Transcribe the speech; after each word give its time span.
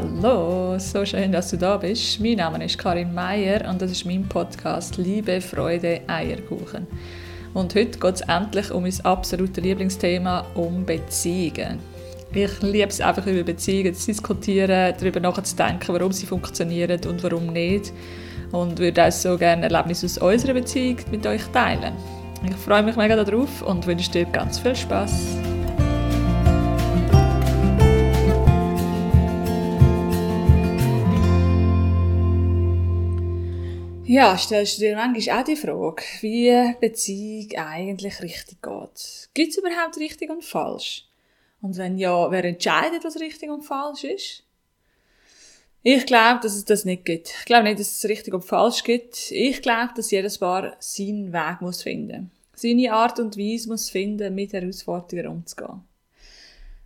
Hallo, 0.00 0.78
so 0.78 1.04
schön, 1.04 1.32
dass 1.32 1.50
du 1.50 1.56
da 1.56 1.76
bist. 1.76 2.20
Mein 2.20 2.36
Name 2.36 2.64
ist 2.64 2.78
Karin 2.78 3.12
Meier 3.12 3.68
und 3.68 3.82
das 3.82 3.90
ist 3.90 4.06
mein 4.06 4.28
Podcast 4.28 4.96
Liebe, 4.96 5.40
Freude, 5.40 6.02
Eierkuchen. 6.06 6.86
Und 7.52 7.74
heute 7.74 7.98
geht 7.98 8.14
es 8.14 8.20
endlich 8.20 8.70
um 8.70 8.84
mein 8.84 8.94
absolutes 9.02 9.64
Lieblingsthema, 9.64 10.46
um 10.54 10.86
Beziehungen. 10.86 11.80
Ich 12.32 12.62
liebe 12.62 12.86
es 12.86 13.00
einfach, 13.00 13.26
über 13.26 13.42
Beziehungen 13.42 13.92
zu 13.92 14.06
diskutieren, 14.06 14.94
darüber 14.96 15.18
nachzudenken, 15.18 15.92
warum 15.92 16.12
sie 16.12 16.26
funktionieren 16.26 17.00
und 17.08 17.20
warum 17.24 17.48
nicht. 17.48 17.92
Und 18.52 18.78
würde 18.78 19.04
auch 19.04 19.10
so 19.10 19.36
gerne 19.36 19.64
Erlebnisse 19.64 20.06
aus 20.06 20.18
unserer 20.18 20.54
Beziehung 20.54 20.98
mit 21.10 21.26
euch 21.26 21.42
teilen. 21.52 21.94
Ich 22.48 22.54
freue 22.54 22.84
mich 22.84 22.94
mega 22.94 23.16
darauf 23.16 23.62
und 23.62 23.84
wünsche 23.84 24.12
dir 24.12 24.26
ganz 24.26 24.60
viel 24.60 24.76
Spaß. 24.76 25.38
Ja, 34.08 34.38
stellst 34.38 34.78
du 34.78 34.80
dir 34.80 34.96
manchmal 34.96 35.38
auch 35.38 35.44
die 35.44 35.54
Frage, 35.54 36.02
wie 36.22 36.74
Beziehung 36.80 37.52
eigentlich 37.58 38.22
richtig 38.22 38.62
geht? 38.62 39.28
Gibt 39.34 39.50
es 39.50 39.58
überhaupt 39.58 39.98
richtig 39.98 40.30
und 40.30 40.42
falsch? 40.42 41.04
Und 41.60 41.76
wenn 41.76 41.98
ja, 41.98 42.30
wer 42.30 42.42
entscheidet, 42.42 43.04
was 43.04 43.20
richtig 43.20 43.50
und 43.50 43.64
falsch 43.64 44.04
ist? 44.04 44.44
Ich 45.82 46.06
glaube, 46.06 46.40
dass 46.42 46.56
es 46.56 46.64
das 46.64 46.86
nicht 46.86 47.04
gibt. 47.04 47.34
Ich 47.38 47.44
glaube 47.44 47.64
nicht, 47.64 47.80
dass 47.80 48.02
es 48.02 48.08
richtig 48.08 48.32
und 48.32 48.46
falsch 48.46 48.82
gibt. 48.82 49.30
Ich 49.30 49.60
glaube, 49.60 49.92
dass 49.94 50.10
jedes 50.10 50.38
Paar 50.38 50.74
seinen 50.78 51.30
Weg 51.34 51.60
muss 51.60 51.82
finden. 51.82 52.30
Seine 52.54 52.94
Art 52.94 53.20
und 53.20 53.36
Weise 53.36 53.68
muss 53.68 53.90
finden, 53.90 54.34
mit 54.34 54.54
Herausforderungen 54.54 55.40
umzugehen. 55.40 55.82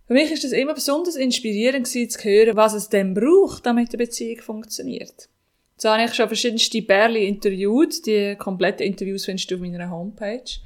Für 0.07 0.13
mich 0.13 0.29
ist 0.29 0.43
es 0.43 0.51
immer 0.51 0.73
besonders 0.73 1.15
inspirierend 1.15 1.87
zu 1.87 1.99
hören, 1.99 2.57
was 2.57 2.73
es 2.73 2.89
denn 2.89 3.13
braucht, 3.13 3.65
damit 3.65 3.91
eine 3.91 3.97
Beziehung 3.99 4.41
funktioniert. 4.41 5.29
So 5.77 5.89
habe 5.89 6.03
ich 6.03 6.13
schon 6.13 6.27
verschiedenste 6.27 6.81
Bärli 6.81 7.27
interviewt. 7.27 8.05
Die 8.05 8.35
kompletten 8.37 8.85
Interviews 8.85 9.25
findest 9.25 9.49
du 9.51 9.55
auf 9.55 9.61
meiner 9.61 9.89
Homepage. 9.89 10.59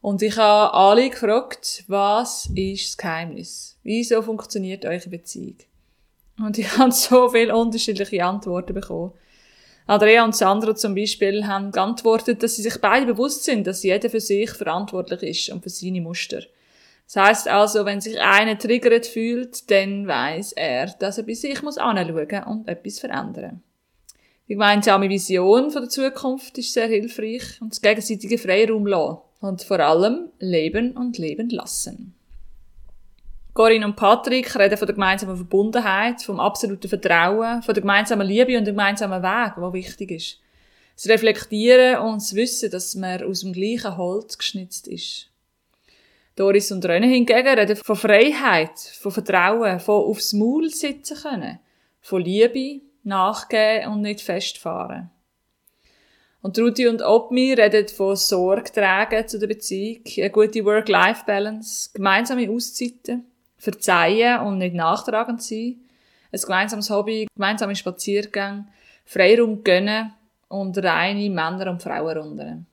Und 0.00 0.22
ich 0.22 0.36
habe 0.36 0.72
alle 0.74 1.10
gefragt, 1.10 1.84
was 1.86 2.50
ist 2.54 2.88
das 2.88 2.96
Geheimnis? 2.96 3.78
Wieso 3.82 4.22
funktioniert 4.22 4.84
eure 4.84 5.08
Beziehung? 5.08 5.58
Und 6.38 6.58
ich 6.58 6.76
habe 6.78 6.92
so 6.92 7.28
viele 7.28 7.54
unterschiedliche 7.54 8.24
Antworten 8.24 8.74
bekommen. 8.74 9.12
Andrea 9.86 10.24
und 10.24 10.36
Sandra 10.36 10.74
zum 10.74 10.94
Beispiel 10.94 11.46
haben 11.46 11.72
geantwortet, 11.72 12.42
dass 12.42 12.56
sie 12.56 12.62
sich 12.62 12.80
beide 12.80 13.06
bewusst 13.06 13.44
sind, 13.44 13.66
dass 13.66 13.82
jeder 13.82 14.08
für 14.08 14.20
sich 14.20 14.50
verantwortlich 14.50 15.22
ist 15.22 15.50
und 15.50 15.62
für 15.62 15.70
seine 15.70 16.00
Muster. 16.00 16.42
Das 17.06 17.16
heißt 17.16 17.48
also, 17.48 17.84
wenn 17.84 18.00
sich 18.00 18.20
einer 18.20 18.56
triggert 18.56 19.04
fühlt, 19.04 19.68
dann 19.70 20.06
weiß 20.06 20.52
er, 20.52 20.86
dass 20.86 21.18
er 21.18 21.24
bei 21.24 21.34
sich 21.34 21.60
muss 21.62 21.76
anschauen 21.76 22.44
und 22.44 22.68
etwas 22.68 23.00
verändern. 23.00 23.64
Die 24.50 24.54
gemeinsame 24.54 25.08
Vision 25.08 25.70
von 25.70 25.82
der 25.82 25.88
Zukunft 25.88 26.58
ist 26.58 26.72
sehr 26.72 26.88
hilfreich 26.88 27.60
und 27.60 27.70
das 27.70 27.80
gegenseitige 27.80 28.36
Freiraum 28.36 28.84
lassen. 28.84 29.18
Und 29.40 29.62
vor 29.62 29.78
allem 29.78 30.28
leben 30.40 30.96
und 30.96 31.18
leben 31.18 31.50
lassen. 31.50 32.16
Corinne 33.54 33.86
und 33.86 33.94
Patrick 33.94 34.58
reden 34.58 34.76
von 34.76 34.86
der 34.86 34.96
gemeinsamen 34.96 35.36
Verbundenheit, 35.36 36.22
vom 36.22 36.40
absoluten 36.40 36.88
Vertrauen, 36.88 37.62
von 37.62 37.74
der 37.74 37.80
gemeinsamen 37.80 38.26
Liebe 38.26 38.58
und 38.58 38.64
dem 38.64 38.74
gemeinsamen 38.74 39.22
Weg, 39.22 39.54
der 39.56 39.72
wichtig 39.72 40.10
ist. 40.10 40.40
Das 40.96 41.08
Reflektieren 41.08 42.00
und 42.00 42.16
das 42.16 42.34
Wissen, 42.34 42.72
dass 42.72 42.96
man 42.96 43.22
aus 43.22 43.42
dem 43.42 43.52
gleichen 43.52 43.96
Holz 43.96 44.36
geschnitzt 44.36 44.88
ist. 44.88 45.28
Doris 46.34 46.72
und 46.72 46.84
René 46.84 47.06
hingegen 47.06 47.56
reden 47.56 47.76
von 47.76 47.94
Freiheit, 47.94 48.80
von 49.00 49.12
Vertrauen, 49.12 49.78
von 49.78 50.06
aufs 50.06 50.32
Maul 50.32 50.70
sitzen 50.70 51.18
können, 51.18 51.60
von 52.00 52.20
Liebe, 52.20 52.89
nachgeben 53.02 53.92
und 53.92 54.02
nicht 54.02 54.20
festfahren. 54.20 55.10
Und 56.42 56.58
Rudi 56.58 56.88
und 56.88 57.02
Obmi 57.02 57.52
reden 57.52 57.86
von 57.88 58.16
Sorge 58.16 58.72
tragen 58.72 59.28
zu 59.28 59.38
der 59.38 59.46
Beziehung, 59.46 60.02
eine 60.16 60.30
gute 60.30 60.64
Work-Life-Balance, 60.64 61.90
gemeinsame 61.92 62.48
Auszeiten, 62.50 63.26
verzeihen 63.58 64.40
und 64.40 64.58
nicht 64.58 64.74
nachtragend 64.74 65.42
sein, 65.42 65.80
ein 66.32 66.40
gemeinsames 66.40 66.88
Hobby, 66.88 67.26
gemeinsame 67.34 67.76
Spaziergänge, 67.76 68.66
Freiraum 69.04 69.62
gönnen 69.62 70.14
und 70.48 70.78
reine 70.78 71.28
Männer- 71.28 71.70
und 71.70 71.82
Frauenrunden. 71.82 72.66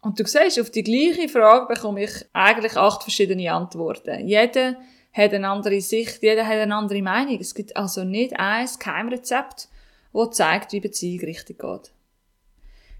Und 0.00 0.18
du 0.18 0.26
siehst, 0.26 0.60
auf 0.60 0.70
die 0.70 0.82
gleiche 0.82 1.28
Frage 1.28 1.66
bekomme 1.74 2.04
ich 2.04 2.12
eigentlich 2.32 2.76
acht 2.76 3.02
verschiedene 3.02 3.52
Antworten. 3.52 4.26
Jeder 4.26 4.76
hat 5.12 5.34
eine 5.34 5.48
andere 5.48 5.80
Sicht, 5.80 6.22
jeder 6.22 6.46
hat 6.46 6.56
eine 6.56 6.74
andere 6.74 7.02
Meinung. 7.02 7.38
Es 7.40 7.54
gibt 7.54 7.76
also 7.76 8.04
nicht 8.04 8.38
ein 8.38 8.68
Geheimrezept, 8.78 9.68
das 10.12 10.30
zeigt, 10.30 10.72
wie 10.72 10.80
Beziehung 10.80 11.24
richtig 11.24 11.58
geht. 11.58 11.92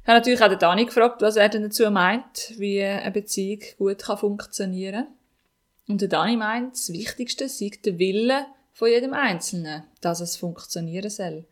Ich 0.03 0.09
habe 0.09 0.19
natürlich 0.19 0.43
auch 0.43 0.49
den 0.49 0.59
Dani 0.59 0.85
gefragt, 0.85 1.23
was 1.23 1.37
er 1.37 1.49
denn 1.49 1.63
dazu 1.63 1.89
meint, 1.91 2.55
wie 2.59 2.83
eine 2.83 3.11
Beziehung 3.13 3.61
gut 3.79 4.03
kann 4.03 4.19
funktionieren 4.19 5.05
kann. 5.05 5.15
Und 5.89 6.01
der 6.01 6.09
Dani 6.09 6.37
meint, 6.37 6.75
das 6.75 6.93
Wichtigste 6.93 7.49
sei 7.49 7.71
der 7.85 7.99
Wille 7.99 8.47
von 8.73 8.89
jedem 8.89 9.15
Einzelnen, 9.15 9.85
dass 10.01 10.21
es 10.21 10.37
funktionieren 10.37 11.11
soll. 11.11 11.45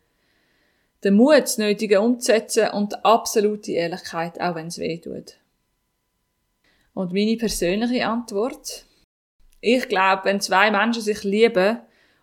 Der 1.03 1.13
Mut, 1.13 1.43
das 1.43 1.59
Nötige 1.59 2.01
umzusetzen 2.01 2.71
und 2.71 2.93
die 2.93 3.05
absolute 3.05 3.73
Ehrlichkeit, 3.73 4.41
auch 4.41 4.55
wenn 4.55 4.67
es 4.67 4.79
weh 4.79 4.99
tut. 4.99 5.37
Und 6.93 7.13
meine 7.13 7.37
persönliche 7.37 8.07
Antwort? 8.07 8.85
Ich 9.61 9.89
glaube, 9.89 10.25
wenn 10.25 10.41
zwei 10.41 10.71
Menschen 10.71 11.03
sich 11.03 11.23
lieben 11.23 11.81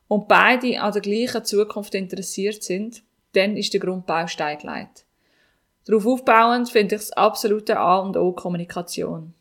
und 0.07 0.27
beide 0.27 0.81
an 0.81 0.91
der 0.91 1.01
gleichen 1.01 1.45
Zukunft 1.45 1.93
interessiert 1.93 2.63
sind, 2.63 3.03
dann 3.33 3.55
ist 3.55 3.73
der 3.73 3.79
Grundbaustein 3.79 4.57
gelegt. 4.57 5.05
Darauf 5.85 6.07
aufbauend 6.07 6.69
finde 6.69 6.95
ich 6.95 7.01
das 7.01 7.11
absolute 7.11 7.77
A 7.77 7.99
und 7.99 8.17
O 8.17 8.31
Kommunikation. 8.31 9.33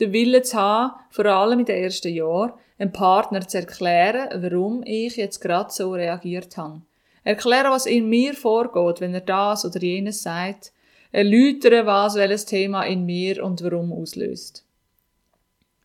Der 0.00 0.12
Wille 0.12 0.42
zu 0.42 0.58
haben, 0.58 0.94
vor 1.10 1.24
allem 1.26 1.60
in 1.60 1.64
den 1.64 1.84
ersten 1.84 2.12
Jahren, 2.12 2.52
einem 2.78 2.92
Partner 2.92 3.46
zu 3.46 3.58
erklären, 3.58 4.42
warum 4.42 4.82
ich 4.84 5.16
jetzt 5.16 5.40
gerade 5.40 5.72
so 5.72 5.92
reagiert 5.92 6.56
habe. 6.56 6.82
Erklären, 7.24 7.70
was 7.70 7.86
in 7.86 8.08
mir 8.08 8.34
vorgeht, 8.34 9.00
wenn 9.00 9.14
er 9.14 9.20
das 9.20 9.64
oder 9.64 9.80
jenes 9.80 10.22
sagt. 10.22 10.72
Erläutern, 11.12 11.86
was 11.86 12.16
welches 12.16 12.44
Thema 12.44 12.82
in 12.82 13.06
mir 13.06 13.42
und 13.42 13.62
warum 13.62 13.92
auslöst 13.92 14.65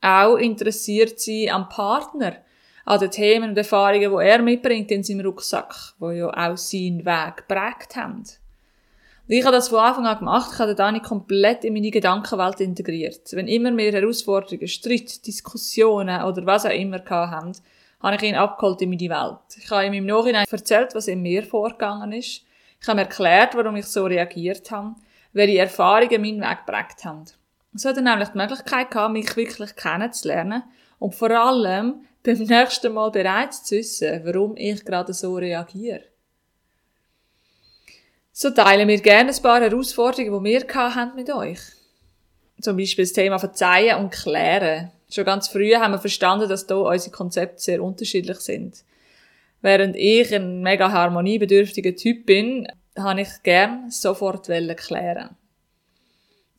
auch 0.02 0.36
interessiert 0.36 1.20
sein 1.20 1.50
am 1.50 1.70
Partner, 1.70 2.38
an 2.86 3.00
den 3.00 3.12
Themen 3.12 3.52
und 3.52 3.58
Erfahrungen, 3.58 4.12
die 4.12 4.26
er 4.26 4.42
mitbringt 4.42 4.92
in 4.92 5.04
seinem 5.04 5.26
Rucksack, 5.26 5.94
wo 6.00 6.10
ja 6.12 6.28
auch 6.28 6.58
seinen 6.58 7.06
Weg 7.06 7.38
geprägt 7.38 7.96
haben. 7.96 8.24
Und 9.32 9.36
ich 9.38 9.46
habe 9.46 9.56
das 9.56 9.70
von 9.70 9.80
Anfang 9.80 10.08
an 10.08 10.18
gemacht, 10.20 10.52
ich 10.54 10.60
habe 10.60 10.76
Dani 10.76 11.00
komplett 11.00 11.64
in 11.64 11.74
meine 11.74 11.92
Gedankenwelt 11.92 12.60
integriert. 12.60 13.32
Wenn 13.32 13.48
immer 13.48 13.72
mehr 13.72 13.94
Herausforderungen, 13.94 14.68
Streit, 14.68 15.26
Diskussionen 15.26 16.24
oder 16.24 16.46
was 16.46 16.66
auch 16.66 16.72
immer 16.72 17.02
haben, 17.10 17.54
habe 18.02 18.16
ich 18.16 18.24
ihn 18.24 18.36
abgeholt 18.36 18.82
in 18.82 18.90
meine 18.90 19.10
Welt. 19.10 19.58
Ich 19.58 19.70
habe 19.70 19.86
ihm 19.86 19.94
im 19.94 20.06
Nachhinein 20.08 20.46
erzählt, 20.50 20.96
was 20.96 21.08
in 21.08 21.22
mir 21.22 21.44
vorgegangen 21.44 22.12
ist. 22.14 22.44
Ich 22.82 22.88
habe 22.88 23.00
ihm 23.00 23.04
erklärt, 23.04 23.56
warum 23.56 23.76
ich 23.76 23.86
so 23.86 24.06
reagiert 24.06 24.72
habe, 24.72 24.96
welche 25.34 25.60
Erfahrungen 25.60 26.22
meinen 26.22 26.42
Weg 26.42 26.66
geprägt 26.66 27.06
haben. 27.06 27.26
So 27.74 27.90
hat 27.90 27.98
nämlich 27.98 28.30
die 28.30 28.38
Möglichkeit 28.38 28.92
gehabt, 28.92 29.14
mich 29.14 29.36
wirklich 29.36 29.76
kennenzulernen 29.76 30.64
und 31.00 31.16
vor 31.16 31.32
allem 31.32 32.06
beim 32.24 32.38
nächsten 32.38 32.94
Mal 32.94 33.12
bereits 33.12 33.64
zu 33.64 33.76
wissen, 33.76 34.22
warum 34.26 34.56
ich 34.58 34.84
gerade 34.84 35.14
so 35.14 35.36
reagiere. 35.36 36.04
So 38.34 38.50
teilen 38.50 38.88
wir 38.88 39.00
gerne 39.00 39.32
ein 39.32 39.42
paar 39.42 39.62
Herausforderungen, 39.62 40.44
die 40.44 40.52
wir 40.52 40.96
haben 40.96 41.16
mit 41.16 41.30
euch. 41.34 41.60
Zum 42.62 42.78
Beispiel 42.78 43.06
das 43.06 43.14
Thema 43.14 43.40
Verzeihen 43.40 43.98
und 43.98 44.12
Klären. 44.12 44.92
Schon 45.10 45.26
ganz 45.26 45.48
früh 45.48 45.74
haben 45.76 45.92
wir 45.92 46.00
verstanden, 46.00 46.48
dass 46.48 46.68
hier 46.68 46.78
unsere 46.78 47.12
Konzepte 47.12 47.62
sehr 47.62 47.84
unterschiedlich 47.84 48.40
sind. 48.40 48.84
Während 49.62 49.96
ich 49.96 50.34
ein 50.34 50.62
mega 50.62 50.92
harmoniebedürftiger 50.92 51.96
Typ 51.96 52.26
bin, 52.26 52.68
habe 52.98 53.22
ich 53.22 53.30
gern 53.44 53.90
sofort 53.90 54.46
klären. 54.46 55.36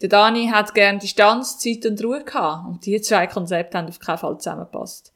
Der 0.02 0.08
Dani 0.08 0.48
hat 0.48 0.74
gern 0.74 0.98
Distanz, 0.98 1.60
Zeit 1.60 1.86
und 1.86 2.02
Ruhe 2.02 2.24
gehabt. 2.24 2.68
Und 2.68 2.84
die 2.84 3.00
zwei 3.00 3.28
Konzepte 3.28 3.78
haben 3.78 3.88
auf 3.88 4.00
keinen 4.00 4.18
Fall 4.18 4.36
zusammengepasst. 4.36 5.12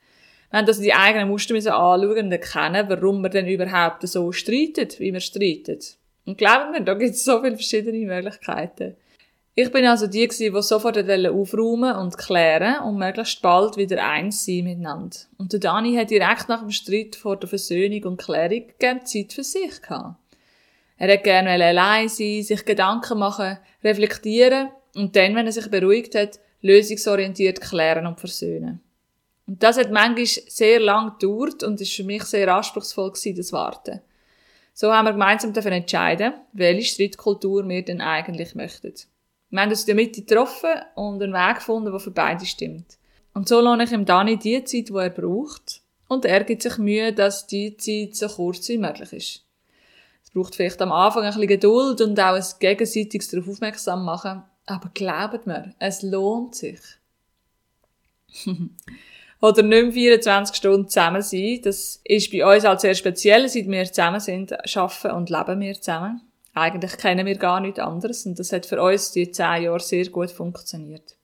Wir 0.51 0.61
haben 0.61 0.69
also 0.69 0.81
die 0.81 0.95
eigenen 0.95 1.29
Muster 1.29 1.55
müssen 1.55 1.73
anschauen 1.73 2.27
und 2.27 2.33
erkennen, 2.33 2.89
warum 2.89 3.21
wir 3.21 3.29
denn 3.29 3.49
überhaupt 3.49 4.07
so 4.07 4.31
streiten, 4.31 4.89
wie 4.99 5.13
wir 5.13 5.19
streiten. 5.19 5.81
Und 6.25 6.39
glauben 6.39 6.71
mir, 6.71 6.83
da 6.83 6.95
gibt 6.95 7.17
es 7.17 7.25
so 7.25 7.43
viele 7.43 7.57
verschiedene 7.57 8.07
Möglichkeiten. 8.07 8.95
Ich 9.57 9.73
bin 9.73 9.87
also 9.87 10.07
die, 10.07 10.29
die 10.29 10.53
sofort 10.63 10.99
aufräumen 10.99 11.97
und 11.97 12.17
klären 12.17 12.85
und 12.85 12.99
möglichst 12.99 13.43
bald 13.43 13.77
wieder 13.77 14.07
eins 14.07 14.45
sein 14.45 14.65
miteinander. 14.65 15.17
Und 15.37 15.53
der 15.53 15.61
Dani 15.61 15.97
hat 15.97 16.11
direkt 16.11 16.49
nach 16.49 16.61
dem 16.61 16.71
Streit 16.71 17.17
vor 17.17 17.37
der 17.37 17.49
Versöhnung 17.49 18.05
und 18.05 18.21
Klärung 18.21 18.65
gerne 18.79 19.03
Zeit 19.03 19.33
für 19.33 19.43
sich 19.43 19.83
gehabt. 19.83 20.17
Er 20.99 21.13
hat 21.13 21.25
gerne 21.25 21.51
allein 21.51 22.09
sein, 22.09 22.43
sich 22.43 22.65
Gedanken 22.65 23.19
machen, 23.19 23.59
reflektieren 23.83 24.69
und 24.97 25.15
dann, 25.15 25.35
wenn 25.35 25.47
er 25.47 25.53
sich 25.53 25.71
beruhigt 25.71 26.15
hat, 26.15 26.41
lösungsorientiert 26.63 27.61
klären 27.61 28.07
und 28.07 28.19
versöhnen. 28.19 28.81
Und 29.47 29.63
das 29.63 29.79
hat 29.79 29.93
manchmal 29.93 30.27
sehr 30.27 30.81
lang 30.81 31.13
gedauert 31.19 31.63
und 31.63 31.81
ist 31.81 31.95
für 31.95 32.05
mich 32.05 32.25
sehr 32.25 32.53
anspruchsvoll 32.53 33.13
gewesen, 33.13 33.37
das 33.37 33.53
Warten. 33.53 34.01
So 34.75 34.93
haben 34.93 35.07
wir 35.07 35.13
gemeinsam 35.13 35.53
davon 35.53 35.73
entscheiden, 35.73 36.35
welche 36.53 36.95
Streitkultur 36.95 37.67
wir 37.69 37.85
denn 37.85 38.01
eigentlich 38.01 38.55
möchten. 38.55 38.93
Wir 39.51 39.61
haben 39.61 39.71
uns 39.71 39.83
in 39.83 39.87
der 39.87 39.95
Mitte 39.95 40.23
getroffen 40.23 40.71
und 40.97 41.23
einen 41.23 41.33
Weg 41.33 41.57
gefunden, 41.57 41.91
der 41.91 42.01
für 42.01 42.11
beide 42.11 42.45
stimmt. 42.45 42.99
Und 43.33 43.49
so 43.49 43.61
lohne 43.61 43.85
ich 43.85 43.93
ihm 43.93 44.05
Dani 44.05 44.37
die 44.37 44.65
Zeit, 44.65 44.89
die 44.89 44.95
er 44.95 45.11
braucht. 45.11 45.81
Und 46.09 46.25
er 46.25 46.43
gibt 46.45 46.63
sich 46.63 46.79
Mühe, 46.79 47.13
dass 47.13 47.47
die 47.47 47.77
Zeit 47.77 48.17
so 48.17 48.29
kurz 48.29 48.69
wie 48.69 48.79
möglich 48.79 49.13
ist. 49.13 49.45
Es 50.25 50.31
braucht 50.31 50.57
vielleicht 50.57 50.83
am 50.83 50.93
Anfang 50.93 51.23
ein 51.23 51.31
bisschen 51.31 51.47
Geduld 51.47 52.01
und 52.01 52.19
auch 52.19 52.35
ein 52.35 52.45
gegenseitiges 52.59 53.29
darauf 53.29 53.49
aufmerksam 53.49 54.05
machen. 54.05 54.43
Aber 54.67 54.91
glaubt 54.93 55.47
mir, 55.47 55.75
es 55.79 56.03
lohnt 56.03 56.55
sich. 56.55 56.81
Oder 59.41 59.63
nicht 59.63 59.83
mehr 59.83 59.93
24 59.93 60.57
Stunden 60.57 60.89
zusammen 60.89 61.23
sein. 61.23 61.61
Das 61.63 62.01
ist 62.05 62.33
bei 62.33 62.45
uns 62.45 62.65
halt 62.65 62.81
sehr 62.81 62.95
speziell. 62.95 63.49
Seit 63.49 63.69
wir 63.69 63.85
zusammen 63.85 64.21
sind, 64.21 64.53
arbeiten 64.77 65.11
und 65.13 65.31
leben 65.31 65.61
wir 65.61 65.75
zusammen. 65.75 66.23
Eigentlich 66.55 66.97
kennen 66.97 67.27
wir 67.27 67.37
gar 67.37 67.61
nichts 67.61 67.79
anderes. 67.79 68.25
Und 68.27 68.39
das 68.39 68.53
hat 68.53 68.67
für 68.67 68.83
uns 68.83 69.13
die 69.13 69.31
zehn 69.31 69.65
Jahre 69.65 69.81
sehr 69.81 70.09
gut 70.09 70.31
funktioniert. 70.31 71.17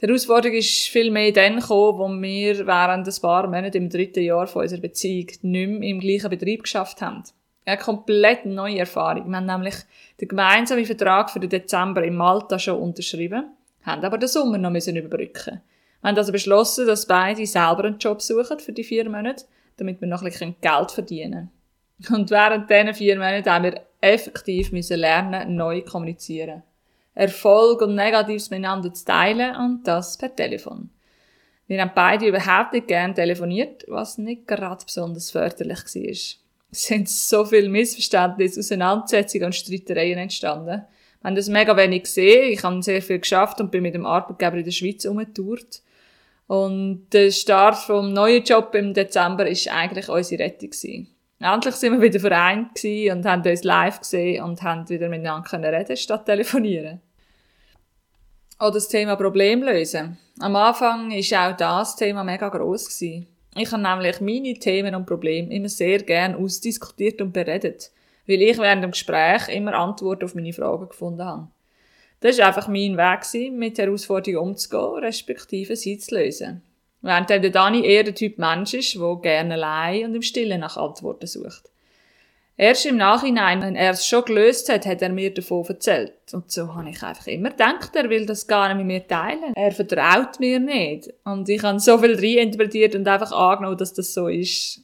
Die 0.00 0.06
Herausforderung 0.06 0.56
ist 0.56 0.88
viel 0.88 1.10
mehr 1.10 1.32
dann 1.32 1.60
gekommen, 1.60 1.98
wo 1.98 2.08
wir 2.08 2.66
während 2.66 3.06
ein 3.06 3.20
paar 3.22 3.46
Monaten 3.46 3.76
im 3.76 3.90
dritten 3.90 4.24
Jahr 4.24 4.46
von 4.46 4.62
unserer 4.62 4.80
Beziehung 4.80 5.26
nicht 5.42 5.70
mehr 5.70 5.88
im 5.88 6.00
gleichen 6.00 6.30
Betrieb 6.30 6.64
geschafft 6.64 7.00
haben. 7.00 7.22
Eine 7.66 7.78
komplett 7.78 8.46
neue 8.46 8.78
Erfahrung. 8.78 9.28
Wir 9.28 9.36
haben 9.36 9.46
nämlich 9.46 9.74
den 10.20 10.28
gemeinsamen 10.28 10.86
Vertrag 10.86 11.30
für 11.30 11.40
den 11.40 11.50
Dezember 11.50 12.04
in 12.04 12.14
Malta 12.14 12.60
schon 12.60 12.80
unterschrieben, 12.80 13.50
haben 13.82 14.04
aber 14.04 14.18
den 14.18 14.28
Sommer 14.28 14.56
noch 14.56 14.70
müssen 14.70 14.94
überbrücken. 14.94 15.60
Wir 16.00 16.08
haben 16.08 16.16
also 16.16 16.30
beschlossen, 16.30 16.86
dass 16.86 17.06
beide 17.06 17.44
selber 17.44 17.84
einen 17.84 17.98
Job 17.98 18.22
suchen 18.22 18.60
für 18.60 18.72
die 18.72 18.84
vier 18.84 19.10
Monate, 19.10 19.46
damit 19.78 20.00
wir 20.00 20.06
noch 20.06 20.22
ein 20.22 20.30
bisschen 20.30 20.54
Geld 20.60 20.92
verdienen 20.92 21.50
können. 22.04 22.20
Und 22.20 22.30
während 22.30 22.70
diesen 22.70 22.94
vier 22.94 23.16
Monaten 23.16 23.50
haben 23.50 23.64
wir 23.64 23.80
effektiv 24.00 24.70
müssen 24.70 25.00
lernen, 25.00 25.56
neu 25.56 25.82
kommunizieren. 25.82 26.62
Erfolg 27.14 27.82
und 27.82 27.96
Negatives 27.96 28.50
miteinander 28.50 28.94
zu 28.94 29.04
teilen 29.04 29.56
und 29.56 29.82
das 29.88 30.16
per 30.16 30.36
Telefon. 30.36 30.90
Wir 31.66 31.80
haben 31.80 31.92
beide 31.96 32.26
überhaupt 32.26 32.74
nicht 32.74 32.86
gern 32.86 33.12
telefoniert, 33.12 33.84
was 33.88 34.18
nicht 34.18 34.46
gerade 34.46 34.84
besonders 34.84 35.32
förderlich 35.32 35.78
war. 35.78 36.45
Sind 36.76 37.08
so 37.08 37.46
viele 37.46 37.70
Missverständnisse, 37.70 38.60
Auseinandersetzungen 38.60 39.46
und 39.46 39.54
Streitereien 39.54 40.18
entstanden. 40.18 40.82
Wir 41.22 41.24
haben 41.24 41.34
das 41.34 41.48
mega 41.48 41.74
wenig 41.74 42.02
gesehen. 42.02 42.52
Ich 42.52 42.62
habe 42.62 42.82
sehr 42.82 43.00
viel 43.00 43.18
geschafft 43.18 43.60
und 43.62 43.70
bin 43.70 43.82
mit 43.82 43.94
dem 43.94 44.04
Arbeitgeber 44.04 44.58
in 44.58 44.64
der 44.64 44.72
Schweiz 44.72 45.06
umgetourt. 45.06 45.80
Und 46.46 47.08
der 47.14 47.30
Start 47.30 47.76
vom 47.76 48.12
neuen 48.12 48.44
Job 48.44 48.74
im 48.74 48.92
Dezember 48.92 49.46
ist 49.48 49.68
eigentlich 49.68 50.10
unsere 50.10 50.44
Rettung 50.44 50.70
gewesen. 50.70 51.08
Endlich 51.40 51.74
sind 51.76 51.94
wir 51.94 52.02
wieder 52.02 52.20
vereint 52.20 52.84
und 52.84 53.24
haben 53.24 53.42
uns 53.42 53.64
live 53.64 54.00
gesehen 54.00 54.44
und 54.44 54.62
haben 54.62 54.88
wieder 54.88 55.08
miteinander 55.08 55.72
reden 55.72 55.96
statt 55.96 56.26
telefonieren. 56.26 57.00
Oder 58.60 58.72
das 58.72 58.88
Thema 58.88 59.16
Problem 59.16 59.62
lösen. 59.62 60.18
Am 60.40 60.54
Anfang 60.56 61.10
war 61.10 61.50
auch 61.50 61.56
das 61.56 61.96
Thema 61.96 62.22
mega 62.22 62.50
gross. 62.50 62.86
Gewesen. 62.86 63.26
Ich 63.58 63.72
habe 63.72 63.82
nämlich 63.82 64.20
meine 64.20 64.52
Themen 64.58 64.94
und 64.94 65.06
Probleme 65.06 65.54
immer 65.54 65.70
sehr 65.70 66.02
gern 66.02 66.34
ausdiskutiert 66.34 67.22
und 67.22 67.32
beredet, 67.32 67.90
weil 68.26 68.42
ich 68.42 68.58
während 68.58 68.84
dem 68.84 68.90
Gespräch 68.90 69.48
immer 69.48 69.72
Antworten 69.72 70.26
auf 70.26 70.34
meine 70.34 70.52
Fragen 70.52 70.90
gefunden 70.90 71.24
habe. 71.24 71.48
Das 72.20 72.38
war 72.38 72.48
einfach 72.48 72.68
mein 72.68 72.98
Weg, 72.98 73.52
mit 73.52 73.78
Herausforderungen 73.78 74.50
umzugehen, 74.50 75.04
respektive 75.04 75.74
sie 75.74 75.96
zu 75.96 76.16
lösen. 76.16 76.62
Während 77.00 77.30
der 77.30 77.50
Dani 77.50 77.86
eher 77.86 78.04
der 78.04 78.14
Typ 78.14 78.36
Mensch 78.36 78.74
ist, 78.74 78.94
der 78.94 79.16
gerne 79.22 79.54
allein 79.54 80.04
und 80.04 80.14
im 80.14 80.22
Stillen 80.22 80.60
nach 80.60 80.76
Antworten 80.76 81.26
sucht. 81.26 81.70
Erst 82.58 82.86
im 82.86 82.96
Nachhinein, 82.96 83.60
wenn 83.60 83.76
er 83.76 83.90
es 83.90 84.06
schon 84.06 84.24
gelöst 84.24 84.72
hat, 84.72 84.86
hat 84.86 85.02
er 85.02 85.10
mir 85.10 85.32
davon 85.32 85.64
erzählt. 85.66 86.14
Und 86.32 86.50
so 86.50 86.74
habe 86.74 86.88
ich 86.88 87.02
einfach 87.02 87.26
immer 87.26 87.50
gedacht, 87.50 87.94
er 87.94 88.08
will 88.08 88.24
das 88.24 88.46
gar 88.46 88.68
nicht 88.68 88.78
mit 88.78 88.86
mir 88.86 89.06
teilen. 89.06 89.52
Er 89.54 89.72
vertraut 89.72 90.40
mir 90.40 90.58
nicht. 90.58 91.12
Und 91.24 91.50
ich 91.50 91.62
habe 91.62 91.78
so 91.80 91.98
viel 91.98 92.14
reinterpretiert 92.14 92.94
und 92.94 93.06
einfach 93.06 93.30
angenommen, 93.32 93.76
dass 93.76 93.92
das 93.92 94.14
so 94.14 94.28
ist. 94.28 94.80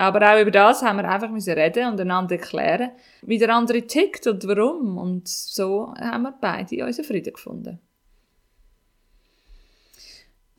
Aber 0.00 0.32
auch 0.32 0.40
über 0.40 0.52
das 0.52 0.82
haben 0.82 0.98
wir 0.98 1.10
einfach 1.10 1.28
müssen 1.28 1.54
reden 1.54 1.88
und 1.88 2.00
einander 2.00 2.36
erklären, 2.36 2.92
wie 3.22 3.38
der 3.38 3.52
andere 3.52 3.82
tickt 3.82 4.28
und 4.28 4.46
warum. 4.46 4.96
Und 4.96 5.26
so 5.26 5.92
haben 5.98 6.22
wir 6.22 6.34
beide 6.40 6.84
unseren 6.84 7.04
Frieden 7.04 7.32
gefunden. 7.32 7.80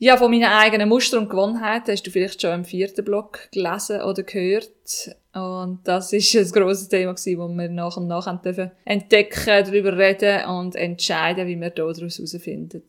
Ja, 0.02 0.16
von 0.16 0.30
meinen 0.30 0.44
eigenen 0.44 0.88
Muster 0.88 1.18
und 1.18 1.28
Gewohnheiten 1.28 1.92
hast 1.92 2.06
du 2.06 2.10
vielleicht 2.10 2.40
schon 2.40 2.54
im 2.54 2.64
vierten 2.64 3.04
Block 3.04 3.50
gelesen 3.52 4.00
oder 4.00 4.22
gehört. 4.22 5.14
Und 5.34 5.80
das 5.84 6.14
ist 6.14 6.34
ein 6.34 6.50
grosses 6.52 6.88
Thema 6.88 7.12
wo 7.12 7.48
wir 7.48 7.68
nach 7.68 7.98
und 7.98 8.06
nach 8.06 8.40
dürfen 8.40 8.70
entdecken, 8.86 9.62
darüber 9.62 9.98
reden 9.98 10.46
und 10.46 10.74
entscheiden, 10.74 11.46
wie 11.46 11.60
wir 11.60 11.68
daraus 11.68 11.98
herausfinden. 11.98 12.82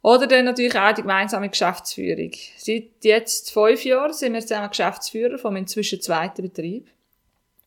Oder 0.00 0.28
dann 0.28 0.44
natürlich 0.44 0.78
auch 0.78 0.92
die 0.92 1.02
gemeinsame 1.02 1.48
Geschäftsführung. 1.48 2.30
Seit 2.56 2.84
jetzt 3.02 3.50
fünf 3.50 3.84
Jahren 3.84 4.12
sind 4.12 4.34
wir 4.34 4.42
zusammen 4.42 4.68
Geschäftsführer 4.68 5.38
vom 5.38 5.56
inzwischen 5.56 6.00
zweiten 6.00 6.42
Betrieb. 6.42 6.86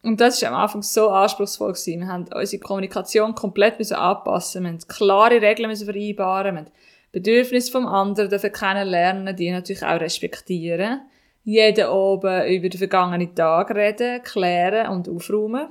Und 0.01 0.21
das 0.21 0.41
war 0.41 0.51
am 0.51 0.55
Anfang 0.55 0.81
so 0.81 1.09
anspruchsvoll 1.09 1.73
gewesen. 1.73 1.99
Wir 1.99 2.07
haben 2.07 2.25
unsere 2.33 2.63
Kommunikation 2.63 3.35
komplett 3.35 3.91
anpassen. 3.91 4.63
Wir 4.63 4.71
mussten 4.71 4.87
klare 4.87 5.41
Regeln 5.41 5.75
vereinbaren. 5.75 6.55
Wir 6.55 6.65
Bedürfnisse 7.11 7.71
vom 7.71 7.87
anderen 7.87 8.29
dürfen 8.29 8.51
kennenlernen, 8.51 9.35
die 9.35 9.51
natürlich 9.51 9.83
auch 9.83 9.99
respektieren. 9.99 11.01
Jeden 11.43 11.87
oben 11.87 12.45
über 12.47 12.69
den 12.69 12.77
vergangenen 12.77 13.33
Tag 13.33 13.73
reden, 13.73 14.21
klären 14.23 14.91
und 14.91 15.09
aufräumen. 15.09 15.69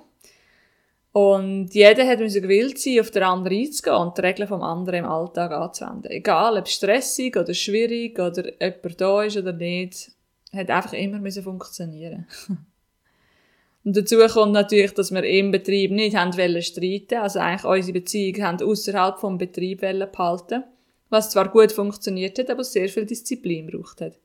Und 1.13 1.75
jeder 1.75 2.07
hat 2.07 2.19
gewillt 2.19 2.79
sein, 2.79 3.01
auf 3.01 3.11
den 3.11 3.23
anderen 3.23 3.59
einzugehen 3.59 3.97
und 3.97 4.17
die 4.17 4.21
Regeln 4.21 4.49
vom 4.49 4.63
anderen 4.63 5.01
im 5.01 5.11
Alltag 5.11 5.53
anzuwenden. 5.53 6.11
Egal, 6.11 6.59
ob 6.59 6.69
stressig 6.69 7.37
oder 7.37 7.55
schwierig 7.55 8.19
oder 8.19 8.45
jemand 8.61 9.01
da 9.01 9.23
ist 9.23 9.37
oder 9.37 9.53
nicht, 9.53 10.11
hat 10.53 10.71
einfach 10.71 10.93
immer 10.93 11.19
müssen 11.19 11.43
funktionieren. 11.43 12.27
und 13.85 13.97
dazu 13.97 14.19
kommt 14.19 14.53
natürlich, 14.53 14.95
dass 14.95 15.13
wir 15.13 15.25
im 15.25 15.51
Betrieb 15.51 15.91
nicht 15.93 16.17
haben 16.17 16.33
streiten 16.33 17.19
also 17.19 17.39
eigentlich 17.39 17.65
unsere 17.65 17.99
Beziehung 18.01 18.43
haben 18.43 18.63
außerhalb 18.63 19.19
vom 19.19 19.39
Betrieb 19.39 19.81
behalten 19.81 20.65
was 21.11 21.31
zwar 21.31 21.49
gut 21.49 21.73
funktioniert 21.73 22.39
hat, 22.39 22.51
aber 22.51 22.65
sehr 22.65 22.89
viel 22.89 23.07
Disziplin 23.07 23.67
braucht 23.67 24.01
hat. 24.01 24.19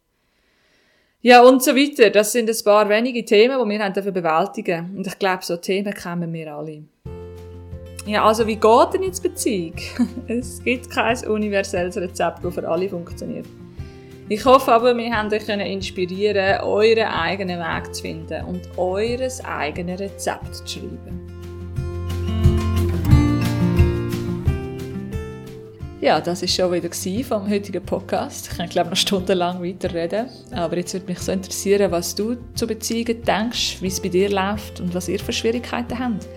Ja, 1.22 1.42
und 1.42 1.63
so 1.63 1.74
weiter. 1.74 2.10
Das 2.10 2.34
sind 2.34 2.50
ein 2.50 2.63
paar 2.66 2.90
wenige 2.90 3.24
Themen, 3.24 3.58
die 3.58 3.70
wir 3.70 3.84
haben 3.84 3.94
dafür 3.94 4.12
bewältigen 4.12 4.94
Und 4.98 5.08
ich 5.08 5.18
glaube, 5.18 5.44
so 5.44 5.56
Themen 5.56 5.94
kennen 5.94 6.34
wir 6.34 6.54
alle. 6.54 6.84
Ja, 8.06 8.25
also 8.25 8.46
wie 8.46 8.58
geht 8.58 8.94
denn 8.94 9.04
jetzt 9.04 9.24
Beziehung? 9.24 9.75
es 10.28 10.62
gibt 10.62 10.90
kein 10.90 11.18
universelles 11.25 11.96
Rezept, 11.96 12.44
das 12.44 12.54
für 12.54 12.68
alle 12.68 12.90
funktioniert. 12.90 13.46
Ich 14.28 14.44
hoffe 14.44 14.74
aber, 14.74 14.98
wir 14.98 15.16
haben 15.16 15.32
euch 15.32 15.48
inspirieren 15.48 16.62
euren 16.62 17.08
eigenen 17.08 17.60
Weg 17.60 17.96
zu 17.96 18.02
finden 18.02 18.44
und 18.46 18.62
eures 18.78 19.44
eigenes 19.46 20.02
Rezept 20.02 20.56
zu 20.56 20.68
schreiben. 20.68 21.23
Ja, 26.03 26.19
das 26.19 26.43
ist 26.43 26.53
schon 26.53 26.69
wieder 26.74 26.89
vom 27.24 27.50
heutigen 27.50 27.81
Podcast. 27.81 28.50
Ich 28.51 28.57
kann 28.57 28.67
glaube 28.67 28.89
noch 28.89 28.98
stundenlang 28.98 29.63
weiterreden, 29.63 30.25
aber 30.51 30.75
jetzt 30.75 30.91
würde 30.91 31.05
mich 31.05 31.19
so 31.19 31.31
interessieren, 31.31 31.89
was 31.93 32.13
du 32.13 32.36
zu 32.55 32.67
Beziehungen 32.67 33.24
denkst, 33.24 33.77
wie 33.79 33.88
es 33.88 34.01
bei 34.01 34.10
dir 34.10 34.29
läuft 34.29 34.81
und 34.81 34.93
was 34.93 35.07
ihr 35.07 35.17
für 35.17 35.31
Schwierigkeiten 35.31 35.98
habt. 35.98 36.27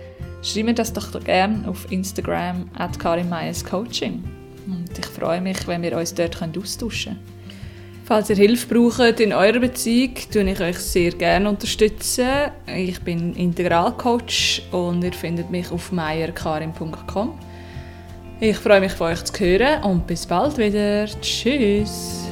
Schreib 0.41 0.67
mir 0.67 0.73
das 0.73 0.93
doch 0.93 1.21
gerne 1.21 1.67
auf 1.67 1.91
Instagram 1.91 2.69
at 2.77 2.97
Coaching. 2.97 4.23
Und 4.67 4.97
ich 4.97 5.05
freue 5.05 5.41
mich, 5.41 5.67
wenn 5.67 5.81
wir 5.81 5.97
uns 5.97 6.13
dort 6.13 6.41
austauschen 6.41 7.15
können. 7.15 8.03
Falls 8.05 8.29
ihr 8.29 8.37
Hilfe 8.37 8.73
braucht 8.73 9.19
in 9.19 9.33
eurer 9.33 9.59
Beziehung, 9.59 10.13
tue 10.31 10.49
ich 10.49 10.61
euch 10.61 10.77
sehr 10.77 11.11
gerne 11.11 11.49
unterstützen. 11.49 12.29
Ich 12.73 13.01
bin 13.01 13.33
Integralcoach 13.33 14.61
und 14.71 15.03
ihr 15.03 15.11
findet 15.11 15.49
mich 15.49 15.69
auf 15.71 15.91
meierkarim.com. 15.91 17.37
Ich 18.39 18.57
freue 18.57 18.81
mich 18.81 18.91
von 18.91 19.07
euch 19.07 19.23
zu 19.23 19.33
hören 19.39 19.83
und 19.83 20.05
bis 20.05 20.27
bald 20.27 20.59
wieder. 20.59 21.07
Tschüss! 21.21 22.27